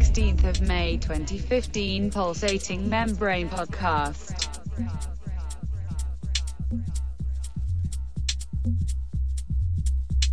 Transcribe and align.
16th 0.00 0.44
of 0.44 0.60
May 0.62 0.96
2015 0.96 2.10
Pulsating 2.10 2.88
Membrane 2.88 3.50
Podcast. 3.50 4.48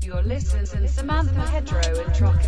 Your 0.01 0.21
listeners 0.21 0.71
and 0.71 0.89
Samantha 0.89 1.41
Hedgerow 1.41 1.99
and 1.99 2.13
Trock 2.15 2.41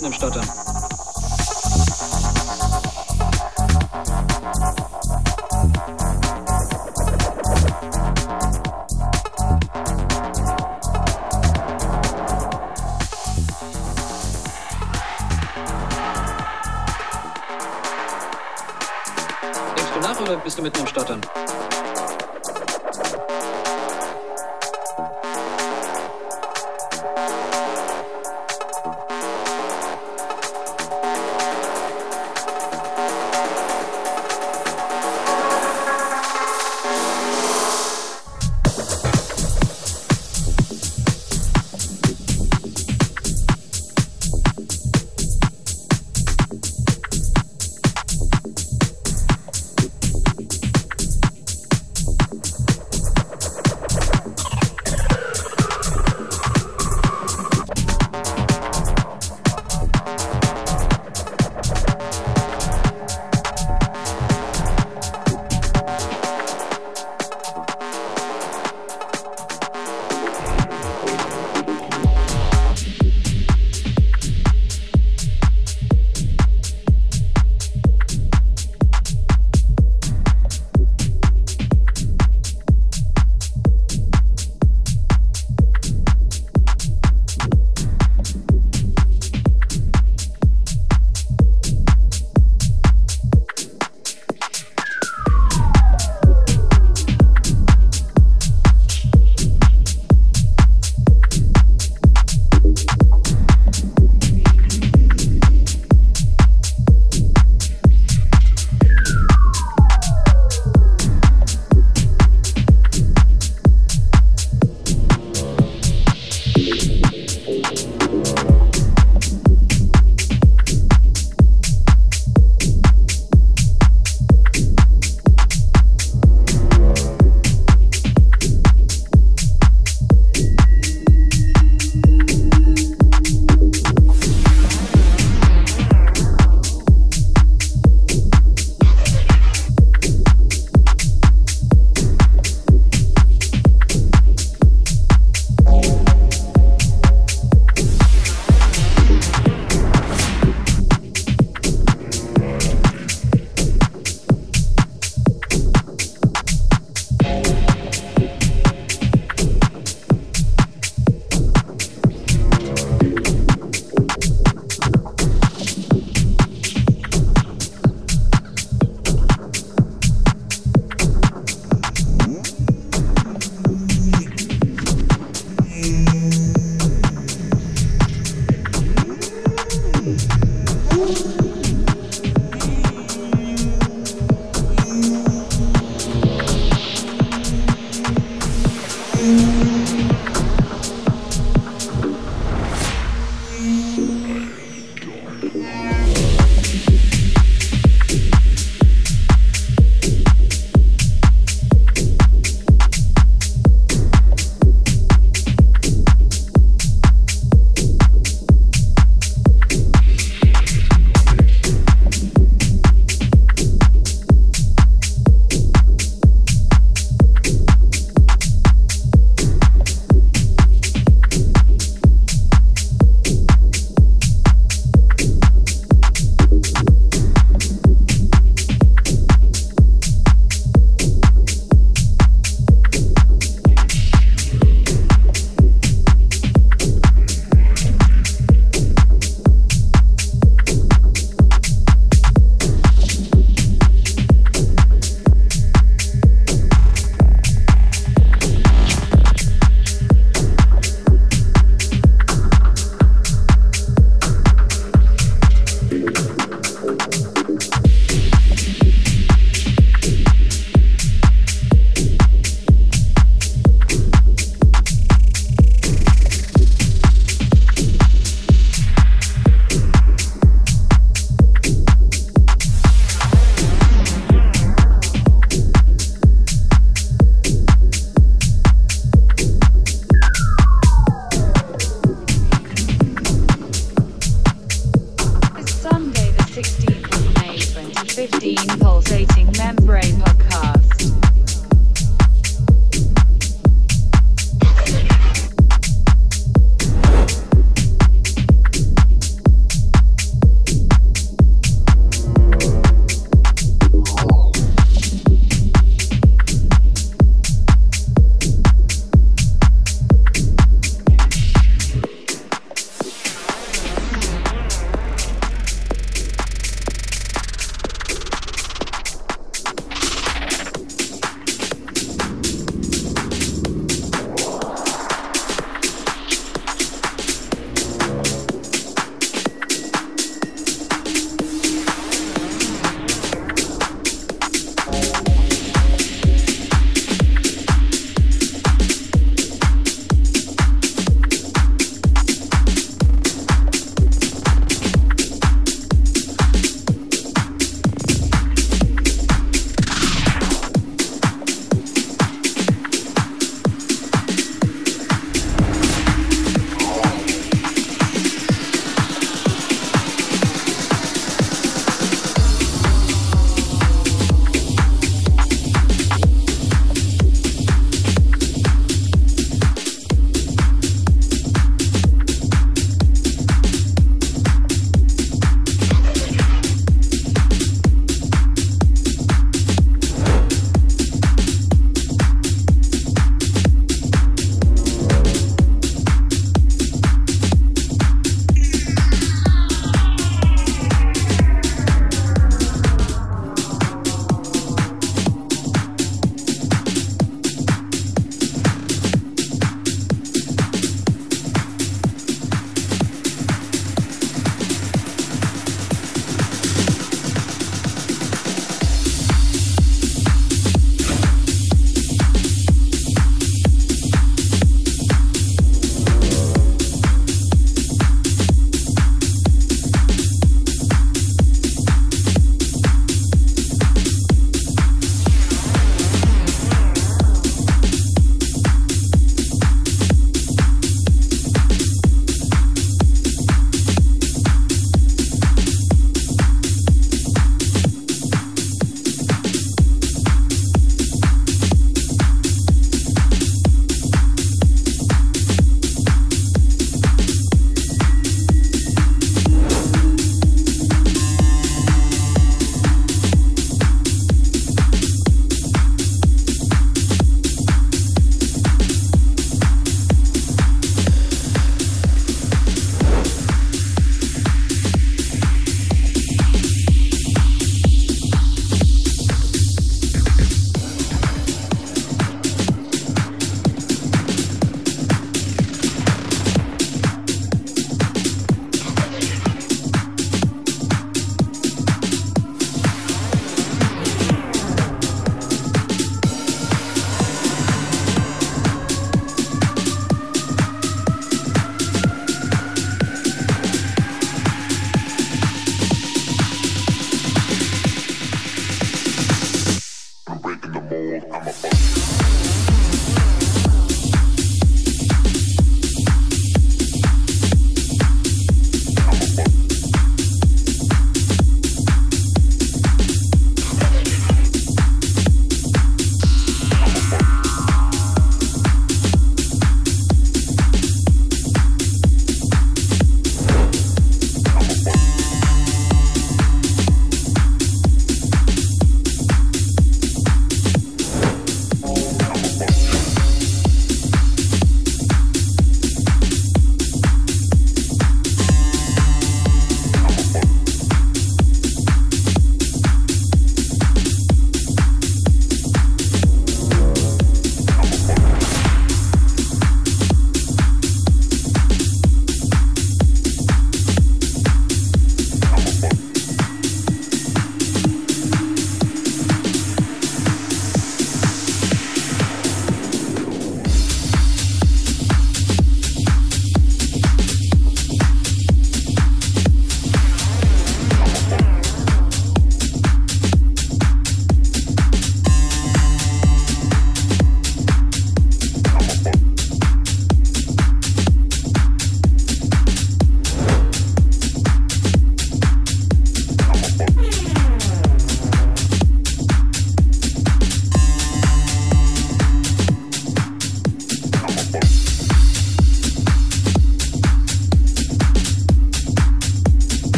mitten 0.00 0.06
im 0.06 0.12
Stottern? 0.12 0.59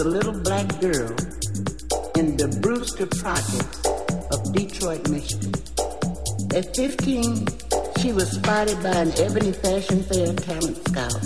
A 0.00 0.04
little 0.04 0.32
black 0.32 0.68
girl 0.80 1.10
in 2.14 2.36
the 2.36 2.58
Brewster 2.62 3.06
Projects 3.06 3.84
of 4.30 4.54
Detroit, 4.54 5.08
Michigan. 5.08 5.52
At 6.54 6.76
15, 6.76 7.46
she 8.00 8.12
was 8.12 8.30
spotted 8.30 8.80
by 8.82 8.90
an 8.90 9.12
Ebony 9.18 9.52
Fashion 9.52 10.02
Fair 10.04 10.34
talent 10.34 10.76
scout, 10.88 11.18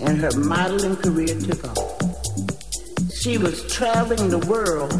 and 0.00 0.18
her 0.20 0.30
modeling 0.38 0.96
career 0.96 1.34
took 1.40 1.64
off. 1.64 1.78
She 3.12 3.38
was 3.38 3.66
traveling 3.72 4.30
the 4.30 4.46
world 4.46 4.92